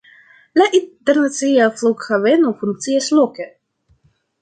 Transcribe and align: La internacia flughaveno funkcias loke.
La 0.59 0.65
internacia 0.77 1.69
flughaveno 1.83 2.57
funkcias 2.65 3.15
loke. 3.19 3.51